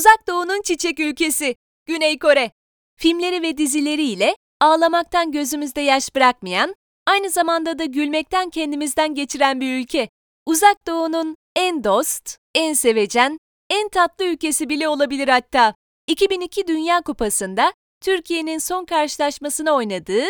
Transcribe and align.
Uzak 0.00 0.28
Doğu'nun 0.28 0.62
çiçek 0.62 1.00
ülkesi, 1.00 1.56
Güney 1.86 2.18
Kore. 2.18 2.50
Filmleri 2.96 3.42
ve 3.42 3.58
dizileriyle 3.58 4.36
ağlamaktan 4.60 5.32
gözümüzde 5.32 5.80
yaş 5.80 6.14
bırakmayan, 6.14 6.74
aynı 7.06 7.30
zamanda 7.30 7.78
da 7.78 7.84
gülmekten 7.84 8.50
kendimizden 8.50 9.14
geçiren 9.14 9.60
bir 9.60 9.80
ülke. 9.80 10.08
Uzak 10.46 10.86
Doğu'nun 10.86 11.36
en 11.56 11.84
dost, 11.84 12.38
en 12.54 12.72
sevecen, 12.72 13.38
en 13.70 13.88
tatlı 13.88 14.24
ülkesi 14.24 14.68
bile 14.68 14.88
olabilir 14.88 15.28
hatta. 15.28 15.74
2002 16.06 16.66
Dünya 16.66 17.02
Kupası'nda 17.02 17.72
Türkiye'nin 18.00 18.58
son 18.58 18.84
karşılaşmasını 18.84 19.70
oynadığı 19.70 20.24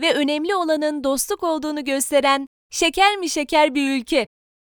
ve 0.00 0.14
önemli 0.14 0.54
olanın 0.54 1.04
dostluk 1.04 1.42
olduğunu 1.42 1.84
gösteren 1.84 2.46
şeker 2.70 3.16
mi 3.16 3.30
şeker 3.30 3.74
bir 3.74 3.90
ülke. 3.90 4.26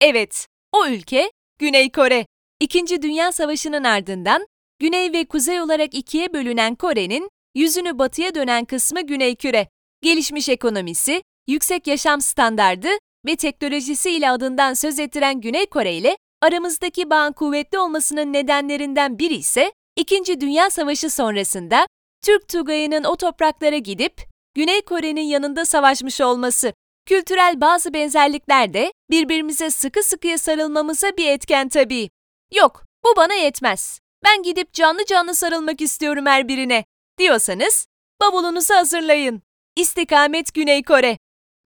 Evet, 0.01 0.47
o 0.73 0.87
ülke 0.87 1.31
Güney 1.59 1.93
Kore. 1.93 2.27
İkinci 2.61 3.03
Dünya 3.03 3.33
Savaşı'nın 3.33 3.85
ardından 3.85 4.47
Güney 4.79 5.13
ve 5.13 5.25
Kuzey 5.25 5.61
olarak 5.61 5.95
ikiye 5.95 6.33
bölünen 6.33 6.75
Kore'nin 6.75 7.29
yüzünü 7.55 7.99
batıya 7.99 8.35
dönen 8.35 8.65
kısmı 8.65 9.01
Güney 9.01 9.37
Küre. 9.37 9.69
Gelişmiş 10.03 10.49
ekonomisi, 10.49 11.23
yüksek 11.49 11.87
yaşam 11.87 12.21
standardı 12.21 12.89
ve 13.27 13.37
teknolojisiyle 13.37 14.31
adından 14.31 14.75
söz 14.75 14.99
ettiren 14.99 15.41
Güney 15.41 15.67
Kore 15.67 15.95
ile 15.95 16.17
aramızdaki 16.43 17.11
bağın 17.11 17.33
kuvvetli 17.33 17.79
olmasının 17.79 18.33
nedenlerinden 18.33 19.19
biri 19.19 19.35
ise 19.35 19.73
İkinci 19.97 20.41
Dünya 20.41 20.71
Savaşı 20.71 21.11
sonrasında 21.11 21.87
Türk 22.25 22.49
Tugayı'nın 22.49 23.05
o 23.05 23.17
topraklara 23.17 23.79
gidip 23.79 24.15
Güney 24.55 24.83
Kore'nin 24.83 25.21
yanında 25.21 25.65
savaşmış 25.65 26.21
olması. 26.21 26.73
Kültürel 27.07 27.61
bazı 27.61 27.95
benzerlikler 27.95 28.75
de 28.75 28.93
birbirimize 29.11 29.71
sıkı 29.71 30.03
sıkıya 30.03 30.39
sarılmamıza 30.39 31.17
bir 31.17 31.29
etken 31.29 31.69
tabii. 31.69 32.09
Yok, 32.53 32.85
bu 33.05 33.17
bana 33.17 33.35
yetmez. 33.35 34.01
Ben 34.25 34.43
gidip 34.43 34.73
canlı 34.73 35.05
canlı 35.05 35.35
sarılmak 35.35 35.81
istiyorum 35.81 36.27
her 36.27 36.49
birine 36.49 36.85
diyorsanız 37.19 37.87
bavulunuzu 38.21 38.75
hazırlayın. 38.75 39.43
İstikamet 39.77 40.55
Güney 40.55 40.83
Kore. 40.83 41.19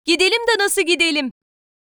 Gidelim 0.04 0.46
de 0.48 0.62
nasıl 0.64 0.82
gidelim? 0.82 1.30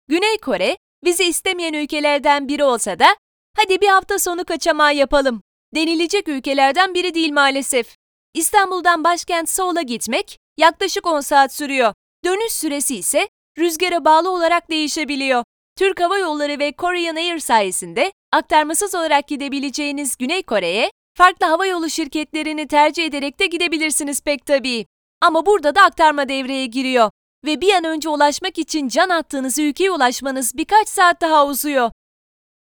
Güney 0.08 0.38
Kore 0.38 0.78
bizi 1.04 1.24
istemeyen 1.24 1.74
ülkelerden 1.74 2.48
biri 2.48 2.64
olsa 2.64 3.00
da 3.00 3.16
hadi 3.56 3.82
bir 3.82 3.88
hafta 3.88 4.20
sonu 4.20 4.46
kaçamağı 4.46 4.96
yapalım. 4.96 5.42
Denilecek 5.76 6.28
ülkelerden 6.28 6.94
biri 6.94 7.14
değil 7.14 7.32
maalesef. 7.32 7.96
İstanbul'dan 8.34 9.04
başkent 9.04 9.50
Seoul'a 9.50 9.82
gitmek 9.82 10.38
yaklaşık 10.58 11.06
10 11.06 11.22
saat 11.22 11.54
sürüyor. 11.54 11.94
Dönüş 12.26 12.52
süresi 12.52 12.96
ise 12.96 13.30
rüzgara 13.58 14.06
bağlı 14.06 14.30
olarak 14.30 14.70
değişebiliyor. 14.70 15.44
Türk 15.78 16.00
Hava 16.00 16.18
Yolları 16.18 16.60
ve 16.60 16.72
Korean 16.72 17.16
Air 17.16 17.40
sayesinde 17.40 18.12
aktarmasız 18.32 18.96
olarak 18.96 19.28
gidebileceğiniz 19.28 20.16
Güney 20.18 20.44
Kore'ye 20.44 20.92
farklı 21.18 21.46
hava 21.46 21.66
yolu 21.66 21.90
şirketlerini 21.90 22.68
tercih 22.68 23.06
ederek 23.06 23.40
de 23.40 23.46
gidebilirsiniz 23.46 24.22
pek 24.22 24.46
tabii. 24.46 24.86
Ama 25.22 25.46
burada 25.46 25.76
da 25.76 25.82
aktarma 25.82 26.30
devreye 26.30 26.66
giriyor 26.66 27.12
ve 27.46 27.62
bir 27.62 27.74
an 27.74 27.84
önce 27.84 28.10
ulaşmak 28.10 28.58
için 28.58 28.88
can 28.88 29.10
attığınız 29.10 29.60
ülkeye 29.60 29.92
ulaşmanız 29.92 30.58
birkaç 30.58 30.88
saat 30.88 31.22
daha 31.22 31.48
uzuyor. 31.48 31.92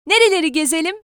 Nereleri 0.07 0.51
gezelim? 0.51 0.95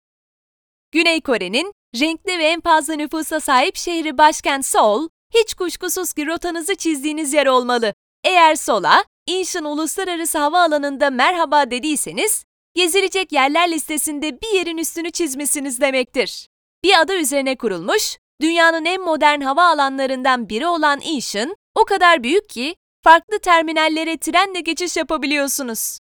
Güney 0.93 1.21
Kore'nin 1.21 1.73
renkli 2.01 2.39
ve 2.39 2.45
en 2.45 2.61
fazla 2.61 2.95
nüfusa 2.95 3.41
sahip 3.41 3.77
şehri 3.77 4.19
başkent 4.19 4.67
Seoul, 4.67 5.09
hiç 5.35 5.55
kuşkusuz 5.55 6.13
ki 6.13 6.27
rotanızı 6.27 6.75
çizdiğiniz 6.75 7.33
yer 7.33 7.47
olmalı. 7.47 7.95
Eğer 8.25 8.55
Seoul'a 8.55 9.05
Incheon 9.27 9.65
Uluslararası 9.65 10.39
Havaalanı'nda 10.39 11.11
merhaba 11.11 11.71
dediyseniz, 11.71 12.45
gezilecek 12.75 13.33
yerler 13.33 13.71
listesinde 13.71 14.41
bir 14.41 14.55
yerin 14.55 14.79
üstünü 14.79 15.11
çizmişsiniz 15.11 15.81
demektir. 15.81 16.49
Bir 16.85 17.01
ada 17.01 17.15
üzerine 17.15 17.57
kurulmuş, 17.57 18.19
dünyanın 18.41 18.85
en 18.85 19.01
modern 19.01 19.41
havaalanlarından 19.41 20.49
biri 20.49 20.67
olan 20.67 21.01
Incheon, 21.01 21.57
o 21.75 21.85
kadar 21.85 22.23
büyük 22.23 22.49
ki 22.49 22.77
farklı 23.05 23.39
terminallere 23.39 24.19
trenle 24.19 24.61
geçiş 24.61 24.97
yapabiliyorsunuz. 24.97 25.99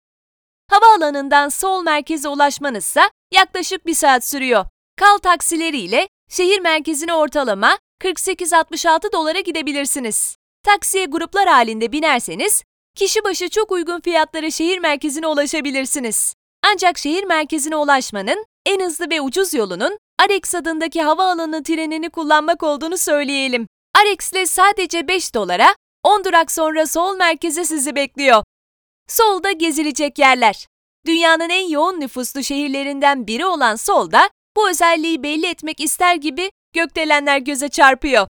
Havaalanından 0.70 1.48
Seoul 1.48 1.82
merkeze 1.82 2.28
ulaşmanızsa 2.28 3.10
yaklaşık 3.34 3.86
bir 3.86 3.94
saat 3.94 4.24
sürüyor. 4.24 4.64
Kal 4.96 5.18
taksileriyle 5.18 6.08
şehir 6.30 6.60
merkezine 6.60 7.14
ortalama 7.14 7.78
48-66 8.02 9.12
dolara 9.12 9.40
gidebilirsiniz. 9.40 10.36
Taksiye 10.62 11.04
gruplar 11.04 11.48
halinde 11.48 11.92
binerseniz 11.92 12.62
kişi 12.96 13.24
başı 13.24 13.48
çok 13.48 13.72
uygun 13.72 14.00
fiyatlara 14.00 14.50
şehir 14.50 14.78
merkezine 14.78 15.26
ulaşabilirsiniz. 15.26 16.34
Ancak 16.66 16.98
şehir 16.98 17.24
merkezine 17.24 17.76
ulaşmanın 17.76 18.46
en 18.66 18.80
hızlı 18.80 19.10
ve 19.10 19.20
ucuz 19.20 19.54
yolunun 19.54 19.98
Arex 20.18 20.54
adındaki 20.54 21.02
havaalanı 21.02 21.62
trenini 21.62 22.10
kullanmak 22.10 22.62
olduğunu 22.62 22.96
söyleyelim. 22.96 23.66
Arex 23.94 24.32
ile 24.32 24.46
sadece 24.46 25.08
5 25.08 25.34
dolara 25.34 25.74
10 26.02 26.24
durak 26.24 26.52
sonra 26.52 26.86
Seoul 26.86 27.16
merkezi 27.16 27.66
sizi 27.66 27.94
bekliyor. 27.94 28.44
Seoul'da 29.08 29.52
gezilecek 29.52 30.18
yerler. 30.18 30.66
Dünyanın 31.06 31.50
en 31.50 31.68
yoğun 31.68 32.00
nüfuslu 32.00 32.42
şehirlerinden 32.42 33.26
biri 33.26 33.46
olan 33.46 33.76
Seoul'da 33.76 34.30
bu 34.56 34.70
özelliği 34.70 35.22
belli 35.22 35.46
etmek 35.46 35.80
ister 35.80 36.14
gibi 36.14 36.50
gökdelenler 36.74 37.38
göze 37.38 37.68
çarpıyor. 37.68 38.28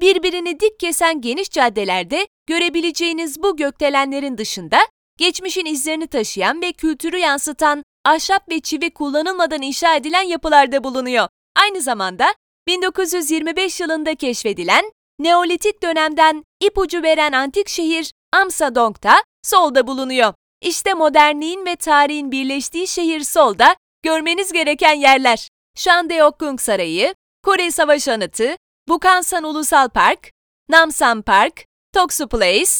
Birbirini 0.00 0.60
dik 0.60 0.80
kesen 0.80 1.20
geniş 1.20 1.50
caddelerde 1.50 2.26
görebileceğiniz 2.46 3.42
bu 3.42 3.56
gökdelenlerin 3.56 4.38
dışında 4.38 4.78
geçmişin 5.18 5.66
izlerini 5.66 6.06
taşıyan 6.06 6.62
ve 6.62 6.72
kültürü 6.72 7.18
yansıtan 7.18 7.82
ahşap 8.04 8.48
ve 8.50 8.60
çivi 8.60 8.90
kullanılmadan 8.90 9.62
inşa 9.62 9.96
edilen 9.96 10.22
yapılar 10.22 10.72
da 10.72 10.84
bulunuyor. 10.84 11.28
Aynı 11.56 11.80
zamanda 11.80 12.34
1925 12.66 13.80
yılında 13.80 14.14
keşfedilen 14.14 14.92
Neolitik 15.18 15.82
dönemden 15.82 16.44
ipucu 16.60 17.02
veren 17.02 17.32
antik 17.32 17.68
şehir 17.68 18.12
Amsadong 18.32 19.02
da 19.02 19.22
Sol'da 19.42 19.86
bulunuyor. 19.86 20.34
İşte 20.62 20.94
modernliğin 20.94 21.66
ve 21.66 21.76
tarihin 21.76 22.32
birleştiği 22.32 22.88
şehir 22.88 23.20
Sol'da 23.20 23.76
görmeniz 24.02 24.52
gereken 24.52 24.94
yerler. 24.94 25.48
Shandeokgung 25.76 26.60
Sarayı, 26.60 27.14
Kore 27.44 27.70
Savaş 27.70 28.08
Anıtı, 28.08 28.56
Bukansan 28.88 29.44
Ulusal 29.44 29.88
Park, 29.88 30.30
Namsan 30.68 31.22
Park, 31.22 31.64
Toksu 31.94 32.28
Place, 32.28 32.70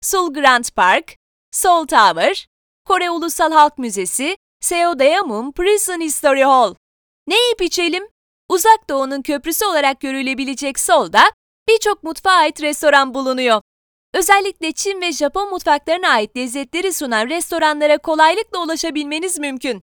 Seoul 0.00 0.32
Grand 0.32 0.64
Park, 0.76 1.16
Seoul 1.52 1.86
Tower, 1.86 2.46
Kore 2.84 3.10
Ulusal 3.10 3.52
Halk 3.52 3.78
Müzesi, 3.78 4.36
Seodaemun 4.60 5.52
Prison 5.52 6.00
History 6.00 6.44
Hall. 6.44 6.74
Ne 7.26 7.34
yiyip 7.42 7.62
içelim? 7.62 8.08
Uzak 8.48 8.88
Doğu'nun 8.88 9.22
köprüsü 9.22 9.64
olarak 9.64 10.00
görülebilecek 10.00 10.78
Seoul'da 10.78 11.22
birçok 11.68 12.02
mutfağa 12.02 12.30
ait 12.30 12.62
restoran 12.62 13.14
bulunuyor. 13.14 13.62
Özellikle 14.14 14.72
Çin 14.72 15.00
ve 15.00 15.12
Japon 15.12 15.50
mutfaklarına 15.50 16.08
ait 16.08 16.36
lezzetleri 16.36 16.92
sunan 16.92 17.28
restoranlara 17.28 17.98
kolaylıkla 17.98 18.58
ulaşabilmeniz 18.58 19.38
mümkün. 19.38 19.82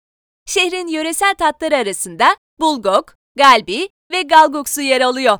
Şehrin 0.46 0.88
yöresel 0.88 1.36
tatları 1.36 1.76
arasında 1.76 2.36
bulgok, 2.60 3.16
galbi 3.36 3.90
ve 4.12 4.22
galguksu 4.22 4.82
yer 4.82 5.02
alıyor. 5.02 5.40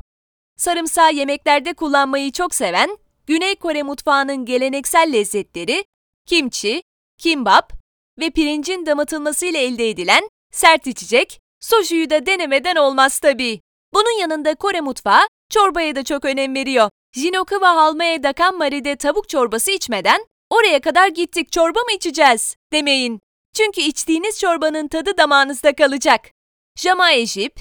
Sarımsağı 0.56 1.12
yemeklerde 1.12 1.74
kullanmayı 1.74 2.32
çok 2.32 2.54
seven, 2.54 2.98
Güney 3.26 3.56
Kore 3.56 3.82
mutfağının 3.82 4.44
geleneksel 4.44 5.12
lezzetleri, 5.12 5.84
kimchi, 6.26 6.82
kimbap 7.18 7.72
ve 8.18 8.30
pirincin 8.30 8.86
damatılmasıyla 8.86 9.60
elde 9.60 9.90
edilen 9.90 10.28
sert 10.52 10.86
içecek, 10.86 11.40
soshu'yu 11.60 12.10
da 12.10 12.26
denemeden 12.26 12.76
olmaz 12.76 13.18
tabii. 13.18 13.60
Bunun 13.94 14.20
yanında 14.20 14.54
Kore 14.54 14.80
mutfağı 14.80 15.22
çorbaya 15.50 15.96
da 15.96 16.04
çok 16.04 16.24
önem 16.24 16.54
veriyor. 16.54 16.90
Jinokuva 17.14 17.76
Halmaya 17.76 18.22
Dakanmari'de 18.22 18.96
tavuk 18.96 19.28
çorbası 19.28 19.70
içmeden 19.70 20.26
oraya 20.50 20.80
kadar 20.80 21.08
gittik 21.08 21.52
çorba 21.52 21.78
mı 21.78 21.92
içeceğiz 21.96 22.56
demeyin. 22.72 23.20
Çünkü 23.54 23.80
içtiğiniz 23.80 24.40
çorbanın 24.40 24.88
tadı 24.88 25.18
damağınızda 25.18 25.74
kalacak. 25.74 26.30
Jamae 26.76 27.26
Jip, 27.26 27.60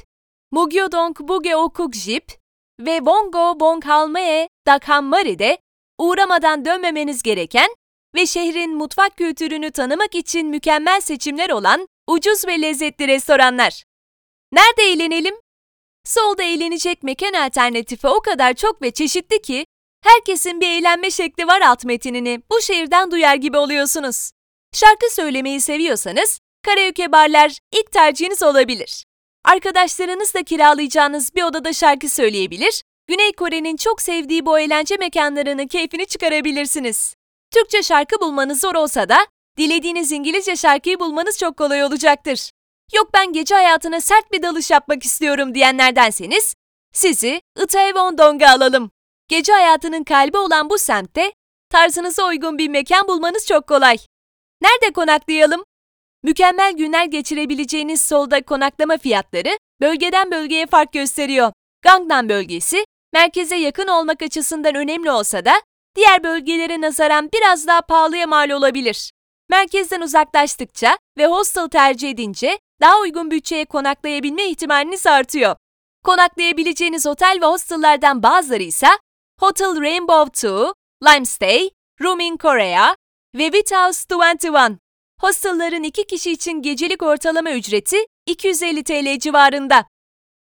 Mugyodong 0.52 1.20
Bugeokuk 1.20 1.96
Jip 1.96 2.26
ve 2.80 3.06
Bongo 3.06 3.59
Bong 3.59 3.85
Halmeye 3.85 4.50
Dakhanmari'de 4.68 5.58
uğramadan 5.97 6.66
dönmemeniz 6.66 7.24
gereken 7.24 7.70
ve 8.16 8.25
şehrin 8.25 8.75
mutfak 8.75 9.17
kültürünü 9.17 9.72
tanımak 9.72 10.16
için 10.16 10.47
mükemmel 10.47 11.02
seçimler 11.02 11.49
olan 11.49 11.87
ucuz 12.08 12.47
ve 12.47 12.61
lezzetli 12.61 13.08
restoranlar. 13.08 13.84
Nerede 14.52 14.84
eğlenelim? 14.84 15.35
Solda 16.05 16.43
eğlenecek 16.43 17.03
mekan 17.03 17.34
alternatifi 17.34 18.08
o 18.08 18.22
kadar 18.22 18.53
çok 18.53 18.81
ve 18.81 18.91
çeşitli 18.91 19.41
ki 19.41 19.66
herkesin 20.03 20.61
bir 20.61 20.67
eğlenme 20.67 21.11
şekli 21.11 21.47
var 21.47 21.61
alt 21.61 21.85
metinini 21.85 22.41
bu 22.52 22.61
şehirden 22.61 23.11
duyar 23.11 23.35
gibi 23.35 23.58
oluyorsunuz. 23.58 24.31
Şarkı 24.73 25.16
söylemeyi 25.16 25.61
seviyorsanız 25.61 26.40
karaoke 26.66 27.11
barlar 27.11 27.58
ilk 27.72 27.91
tercihiniz 27.91 28.43
olabilir. 28.43 29.05
Arkadaşlarınızla 29.46 30.43
kiralayacağınız 30.43 31.35
bir 31.35 31.43
odada 31.43 31.73
şarkı 31.73 32.09
söyleyebilir, 32.09 32.84
Güney 33.08 33.34
Kore'nin 33.34 33.75
çok 33.78 34.02
sevdiği 34.02 34.46
bu 34.46 34.59
eğlence 34.59 34.97
mekanlarının 34.97 35.67
keyfini 35.67 36.05
çıkarabilirsiniz. 36.05 37.16
Türkçe 37.52 37.84
şarkı 37.84 38.22
bulmanız 38.22 38.59
zor 38.62 38.76
olsa 38.76 39.09
da 39.09 39.18
dilediğiniz 39.58 40.12
İngilizce 40.12 40.56
şarkıyı 40.56 41.00
bulmanız 41.00 41.38
çok 41.38 41.58
kolay 41.58 41.84
olacaktır. 41.84 42.50
yok 42.94 43.09
ben 43.14 43.34
gece 43.34 43.56
hayatına 43.56 44.02
sert 44.02 44.32
bir 44.32 44.42
dalış 44.42 44.72
yapmak 44.72 45.06
istiyorum 45.06 45.56
diyenlerdenseniz, 45.56 46.56
sizi 46.94 47.42
Itaewon-dong'a 47.58 48.50
alalım. 48.50 48.92
Gece 49.28 49.53
hayatının 49.53 50.03
kalbi 50.03 50.38
olan 50.38 50.70
bu 50.70 50.78
semtte 50.78 51.34
tarzınıza 51.70 52.28
uygun 52.28 52.58
bir 52.58 52.70
mekan 52.70 53.08
bulmanız 53.08 53.48
çok 53.48 53.68
kolay. 53.68 53.97
Nerede 54.62 54.94
konaklayalım? 54.94 55.64
Mükemmel 56.24 56.74
günler 56.74 57.06
geçirebileceğiniz 57.06 58.02
solda 58.02 58.42
konaklama 58.42 58.97
fiyatları 58.97 59.58
bölgeden 59.82 60.32
bölgeye 60.32 60.68
fark 60.68 60.94
gösteriyor. 60.94 61.52
Gangnam 61.82 62.30
bölgesi, 62.30 62.86
merkeze 63.14 63.56
yakın 63.56 63.88
olmak 63.88 64.22
açısından 64.22 64.76
önemli 64.76 65.12
olsa 65.12 65.46
da 65.46 65.54
diğer 65.96 66.23
bölgelere 66.23 66.82
nazaran 66.82 67.29
biraz 67.34 67.67
daha 67.67 67.82
pahalıya 67.82 68.28
mal 68.28 68.49
olabilir. 68.49 69.11
Merkezden 69.49 70.02
uzaklaştıkça 70.02 70.97
ve 71.17 71.26
hostel 71.26 71.67
tercih 71.67 72.09
edince 72.09 72.59
daha 72.82 72.99
uygun 72.99 73.32
bütçeye 73.32 73.66
konaklayabilme 73.66 74.46
ihtimaliniz 74.46 75.08
artıyor. 75.08 75.55
Konaklayabileceğiniz 76.05 77.08
otel 77.08 77.40
ve 77.41 77.46
hostellerden 77.46 78.23
bazıları 78.23 78.64
ise 78.64 78.88
Hotel 79.40 79.82
Rainbow 79.82 80.47
2, 80.47 80.73
Limestay, 81.03 81.70
Room 82.02 82.20
in 82.20 82.37
Korea 82.37 82.96
ve 83.35 83.52
Vithouse 83.53 84.05
21. 84.11 84.78
Hostellların 85.22 85.84
iki 85.84 86.08
kişi 86.08 86.32
için 86.32 86.61
gecelik 86.61 87.03
ortalama 87.03 87.52
ücreti 87.52 87.97
250 88.28 88.84
TL 88.84 89.20
civarında. 89.20 89.87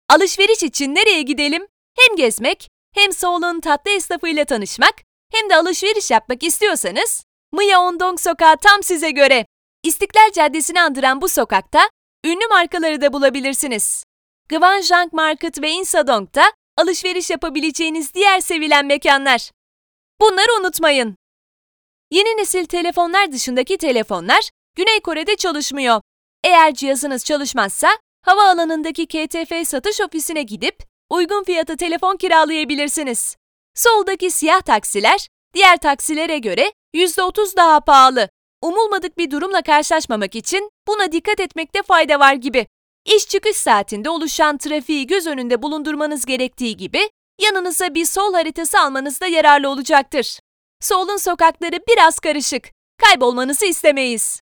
Alışveriş 0.08 0.62
için 0.62 0.94
nereye 0.94 1.22
gidelim? 1.22 1.66
Hem 1.96 2.16
gezmek, 2.16 2.68
hem 2.94 3.12
Seoul'un 3.12 3.60
tatlı 3.60 3.90
esnafıyla 3.90 4.44
tanışmak, 4.44 4.94
hem 5.34 5.50
de 5.50 5.56
alışveriş 5.56 6.10
yapmak 6.10 6.42
istiyorsanız 6.42 7.24
Myeongdong 7.52 8.20
sokağı 8.20 8.56
tam 8.56 8.82
size 8.82 9.10
göre. 9.10 9.46
İstiklal 9.82 10.32
Caddesi'ni 10.32 10.80
andıran 10.80 11.20
bu 11.20 11.28
sokakta 11.28 11.88
ünlü 12.24 12.46
markaları 12.50 13.00
da 13.00 13.12
bulabilirsiniz. 13.12 14.04
Gwanjang 14.48 15.12
Market 15.12 15.62
ve 15.62 15.70
Insadong'da 15.70 16.44
alışveriş 16.76 17.30
yapabileceğiniz 17.30 18.14
diğer 18.14 18.40
sevilen 18.40 18.86
mekanlar. 18.86 19.50
Bunları 20.20 20.60
unutmayın. 20.60 21.16
Yeni 22.10 22.36
nesil 22.36 22.66
telefonlar 22.66 23.32
dışındaki 23.32 23.78
telefonlar 23.78 24.50
Güney 24.76 25.00
Kore'de 25.00 25.36
çalışmıyor. 25.36 26.00
Eğer 26.44 26.74
cihazınız 26.74 27.24
çalışmazsa 27.24 27.88
havaalanındaki 28.22 29.06
KTF 29.06 29.68
satış 29.68 30.00
ofisine 30.00 30.42
gidip 30.42 30.76
uygun 31.10 31.44
fiyata 31.44 31.76
telefon 31.76 32.16
kiralayabilirsiniz. 32.16 33.36
Soldaki 33.74 34.30
siyah 34.30 34.62
taksiler 34.62 35.28
diğer 35.54 35.76
taksilere 35.76 36.38
göre 36.38 36.72
%30 36.94 37.56
daha 37.56 37.80
pahalı. 37.80 38.28
Umulmadık 38.62 39.18
bir 39.18 39.30
durumla 39.30 39.62
karşılaşmamak 39.62 40.34
için 40.34 40.70
buna 40.88 41.12
dikkat 41.12 41.40
etmekte 41.40 41.82
fayda 41.82 42.20
var 42.20 42.34
gibi. 42.34 42.66
İş 43.06 43.28
çıkış 43.28 43.56
saatinde 43.56 44.10
oluşan 44.10 44.58
trafiği 44.58 45.06
göz 45.06 45.26
önünde 45.26 45.62
bulundurmanız 45.62 46.26
gerektiği 46.26 46.76
gibi 46.76 47.10
yanınıza 47.40 47.94
bir 47.94 48.04
sol 48.04 48.34
haritası 48.34 48.80
almanız 48.80 49.20
da 49.20 49.26
yararlı 49.26 49.68
olacaktır. 49.68 50.38
Solun 50.80 51.16
sokakları 51.16 51.78
biraz 51.88 52.18
karışık. 52.18 52.70
Kaybolmanızı 53.02 53.66
istemeyiz. 53.66 54.40